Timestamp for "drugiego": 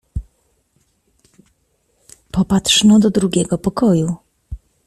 3.11-3.57